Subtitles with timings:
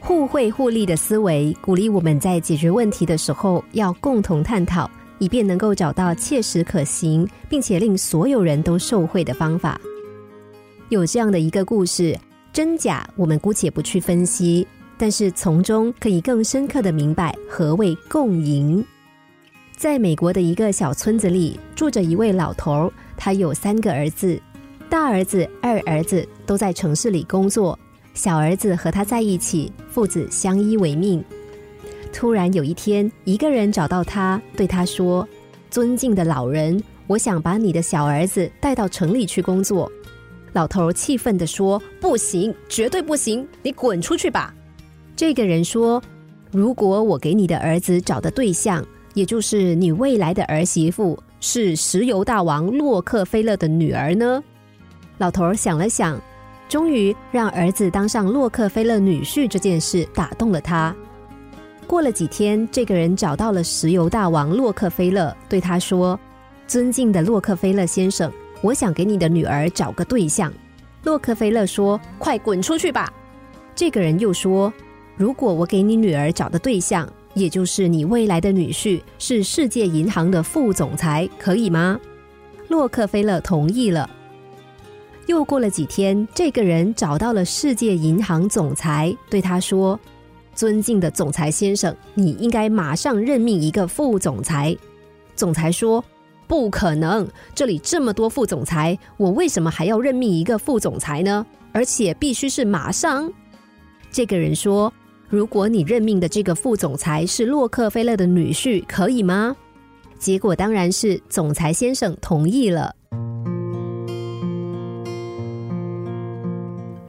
[0.00, 9.78] 互惠互利的思维，鼓励我们在解决问题的时候要共同探讨，以便能够找到切实可行，并且令所有人都受惠的方法。
[10.88, 12.18] 有这样的一个故事，
[12.52, 18.84] 真假我们姑且不去分析，但是从中可以更深刻的明白何谓共赢。
[19.76, 24.40] 在美国的一个小村子里，住着一位老头，他有三个儿子，
[24.88, 27.78] 大儿子、二儿子都在城市里工作。
[28.14, 31.24] 小儿子和他在一起，父子相依为命。
[32.12, 35.26] 突然有一天，一个人找到他，对他说
[35.70, 39.90] ：“尊敬的老人，我想把你的小儿子带到城里去工作。”
[40.52, 43.46] 老头气愤地说：“不行，绝对不行！
[43.62, 44.52] 你滚出去吧！”
[45.14, 46.02] 这个人说
[46.50, 48.84] ：“如果我给你的儿子找的对象，
[49.14, 54.42] 也就是你未来的儿媳妇，是石油大王洛克菲勒的女儿呢？”
[55.18, 56.20] 老头想了想。
[56.70, 60.94] 终于让儿子当上洛克菲勒女婿这件事打动了他。
[61.84, 66.18] 过了几天，这个人找到了石油大王洛克菲勒，对他说
[66.68, 70.52] ：“尊敬的洛克菲勒先生，我想给你的女儿找个对象。”
[71.02, 73.12] 洛克菲勒说：“快滚出去吧！”
[73.74, 74.72] 这个人又说
[75.18, 81.98] ：“如果我给你女儿找的对象，也就是你未来的女婿，是世界银行的副总裁，可以吗？”
[82.68, 84.08] 洛克菲勒同意了。
[85.26, 89.98] 又过了几天，这个人找到了世界银行总裁，对他说
[90.54, 94.76] ：“尊敬的总裁先生，你应该马上任命一个副总裁。”
[95.36, 96.04] 总裁说
[96.48, 101.46] ：“不可能，这里这么多副总裁，我为什么还要任命一个副总裁呢？
[101.72, 103.32] 而且必须是马上。”
[104.10, 104.92] 这个人说
[105.30, 109.56] ：“如果你任命的这个副总裁是洛克菲勒的女婿，可以吗？”
[110.18, 112.94] 结果当然是总裁先生同意了。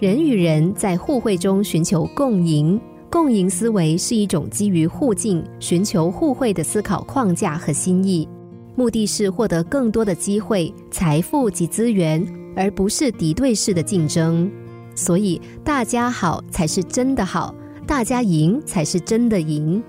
[0.00, 8.26] 人与人在互惠中寻求共赢，共赢思维是一种基于互敬、寻求互惠的思考框架和心意，
[8.74, 14.50] 目的是获得更多的机会、财富及资源，而不是敌对式的竞争。
[14.94, 17.54] 所以，大家好才是真的好，
[17.86, 19.82] 大家赢才是真的赢。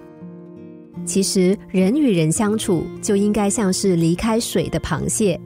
[1.05, 5.39] 其实，人与人相处就应该像是离开水的螃蟹。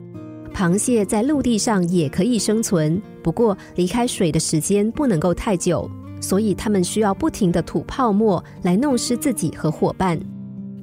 [0.56, 5.86] 螃蟹在陆地上也可以生存，不过离开水的时间不能够太久，
[6.18, 10.18] 所以它们需要不停的吐泡沫来弄湿自己和伙伴。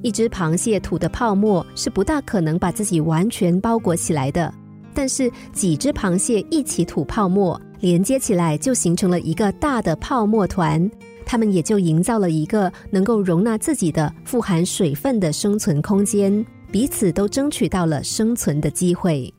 [0.00, 4.54] 一只螃蟹吐的泡沫是不大可能把自己完全包裹起来的，
[4.94, 10.88] 但是几只螃蟹一起吐泡沫，连接起来就形成了一个大的泡沫团，
[11.26, 19.34] 它们也就营造了一个能够容纳自己的富含水分的生存空间，彼此都争取到了生存的机会。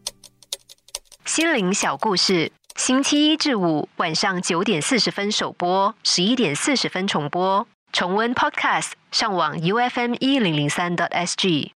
[1.36, 7.68] 心灵小故事，星期一至五晚上九点四十分首播，十一点四十分重播。
[7.92, 11.75] 重温 Podcast，上网 U F M 一零零三 t S G。